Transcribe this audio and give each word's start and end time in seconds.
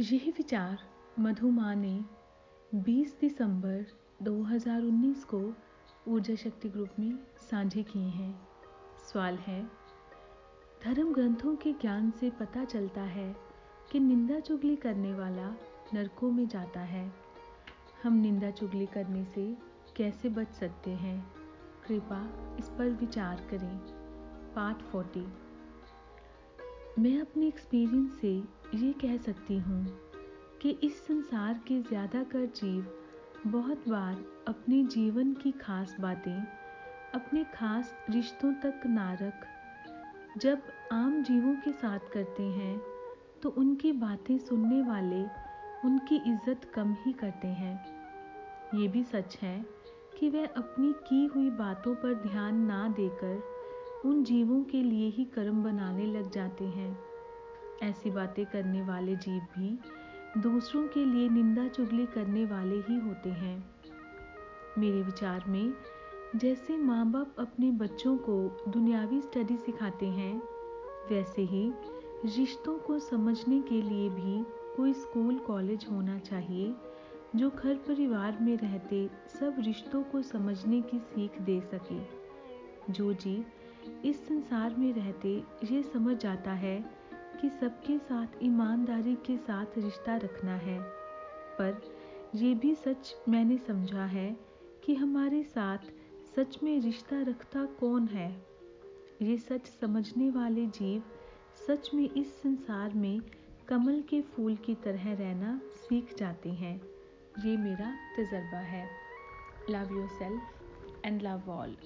यह 0.00 0.32
विचार 0.36 0.78
मधुमा 1.18 1.74
ने 1.74 2.04
20 2.74 3.20
दिसंबर 3.20 3.86
2019 4.22 5.24
को 5.24 5.54
ऊर्जा 6.08 6.34
शक्ति 6.34 6.68
ग्रुप 6.68 6.88
में 6.98 7.18
साझे 7.50 7.82
किए 7.82 8.08
हैं। 8.08 8.48
सवाल 9.12 9.36
है, 9.36 9.70
धर्म 10.84 11.12
ग्रंथों 11.12 11.56
के 11.56 11.72
ज्ञान 11.72 12.10
से 12.10 12.30
पता 12.30 12.64
चलता 12.64 13.00
है 13.00 13.36
कि 13.92 14.00
निंदा 14.00 14.40
चुगली 14.40 14.76
करने 14.76 15.14
वाला 15.14 15.56
नरकों 15.94 16.30
में 16.30 16.48
जाता 16.48 16.80
है। 16.80 17.12
हम 18.02 18.12
निंदा 18.12 18.50
चुगली 18.50 18.86
करने 18.86 19.24
से 19.24 19.56
कैसे 19.96 20.28
बच 20.28 20.48
सकते 20.48 20.90
हैं? 20.90 21.32
कृपा 21.86 22.56
इस 22.58 22.68
पर 22.68 22.90
विचार 22.90 23.46
करें। 23.50 23.78
पार्ट 24.54 24.78
फोर्टी 24.78 25.45
मैं 26.98 27.20
अपने 27.20 27.46
एक्सपीरियंस 27.46 28.20
से 28.20 28.28
ये 28.76 28.92
कह 28.92 29.16
सकती 29.16 29.56
हूँ 29.58 29.84
कि 30.62 30.70
इस 30.82 31.00
संसार 31.06 31.60
के 31.68 31.80
ज़्यादातर 31.80 32.44
जीव 32.56 32.86
बहुत 33.46 33.88
बार 33.88 34.24
अपने 34.48 34.82
जीवन 34.84 35.32
की 35.32 35.50
खास 35.52 35.94
बातें, 36.00 36.40
अपने 37.14 37.42
खास 37.54 37.92
रिश्तों 38.10 38.52
तक 38.52 38.86
ना 38.86 39.12
रख। 39.12 39.44
जब 40.40 40.62
आम 40.92 41.22
जीवों 41.22 41.54
के 41.54 41.72
साथ 41.72 42.08
करते 42.12 42.42
हैं 42.42 42.80
तो 43.42 43.50
उनकी 43.58 43.92
बातें 43.92 44.36
सुनने 44.38 44.80
वाले 44.82 45.22
उनकी 45.84 46.16
इज़्ज़त 46.26 46.70
कम 46.74 46.96
ही 47.00 47.12
करते 47.12 47.48
हैं। 47.48 47.74
ये 48.74 48.88
भी 48.88 49.02
सच 49.04 49.36
है 49.42 49.64
कि 50.18 50.28
वह 50.28 50.46
अपनी 50.46 50.92
की 51.08 51.24
हुई 51.26 51.50
बातों 51.50 51.94
पर 51.94 52.14
ध्यान 52.22 52.64
ना 52.64 52.88
देकर 52.88 53.55
उन 54.06 54.24
जीवों 54.24 54.64
के 54.64 54.82
लिए 54.82 55.08
ही 55.08 55.24
कर्म 55.24 55.62
बनाने 55.64 56.06
लग 56.06 56.30
जाते 56.30 56.64
हैं। 56.64 56.98
ऐसी 57.82 58.10
बातें 58.10 58.46
करने 58.46 58.82
वाले 58.82 59.16
जीव 59.16 59.42
भी 59.42 59.78
दूसरों 60.40 60.88
के 60.88 61.04
लिए 61.04 61.28
निंदा 61.28 61.68
चुगली 61.68 62.06
करने 62.06 62.44
वाले 62.44 62.76
ही 62.76 62.98
होते 62.98 63.30
हैं। 63.30 63.70
मेरे 64.78 65.02
विचार 65.02 65.44
में, 65.48 65.74
जैसे 66.36 66.76
माँ 66.76 67.10
बाप 67.10 67.36
अपने 67.38 67.70
बच्चों 67.70 68.16
को 68.16 68.64
दुनियावी 68.68 69.20
स्टडी 69.20 69.56
सिखाते 69.56 70.06
हैं, 70.06 70.42
वैसे 71.10 71.42
ही 71.42 71.72
रिश्तों 72.24 72.78
को 72.78 72.98
समझने 72.98 73.60
के 73.60 73.82
लिए 73.82 74.08
भी 74.08 74.44
कोई 74.76 74.92
स्कूल 74.92 75.38
कॉलेज 75.38 75.86
होना 75.90 76.18
चाहिए, 76.18 76.74
जो 77.36 77.50
घर 77.50 77.74
परिवार 77.74 78.38
में 78.40 78.56
रहते 78.56 79.10
सब 79.28 79.56
रिश्तों 79.58 80.02
को 80.02 80.22
समझने 80.22 80.80
की 80.80 80.98
सीख 80.98 81.40
दे 81.40 81.60
सके। 81.60 82.26
जो 82.92 83.12
जीव 83.12 83.44
इस 84.04 84.28
संसार 84.28 84.74
में 84.74 84.92
रहते 84.92 85.42
ये 85.64 85.82
समझ 85.82 86.16
जाता 86.16 86.52
है 86.52 86.84
कि 87.40 87.48
सबके 87.48 87.98
साथ 87.98 88.26
ईमानदारी 88.42 89.14
के 89.14 89.36
साथ 89.36 89.66
रिश्ता 89.78 90.16
रखना 90.16 90.56
है। 90.56 90.80
पर 91.58 91.82
यह 92.34 92.54
भी 92.54 92.74
सच 92.74 93.14
मैंने 93.28 93.58
समझा 93.58 94.04
है 94.04 94.36
कि 94.84 94.94
हमारे 94.94 95.42
साथ 95.42 95.78
सच 96.36 96.62
में 96.62 96.80
रिश्ता 96.80 97.22
रखता 97.22 97.64
कौन 97.64 98.06
है। 98.06 98.46
ये 99.22 99.38
सच 99.38 99.66
समझने 99.80 100.30
वाले 100.30 100.66
जीव 100.66 101.02
सच 101.66 101.90
में 101.94 102.10
इस 102.10 102.42
संसार 102.42 102.94
में 102.94 103.20
कमल 103.68 104.02
के 104.02 104.20
फूल 104.20 104.56
की 104.56 104.74
तरह 104.74 105.12
रहना 105.12 105.60
सीख 105.64 106.16
जाते 106.18 106.50
हैं। 106.50 106.80
ये 107.44 107.56
मेरा 107.56 107.96
तजर्बा 108.16 108.58
है। 108.58 108.90
Love 109.70 109.96
yourself 110.08 110.42
and 111.04 111.22
love 111.22 111.42
all 111.50 111.76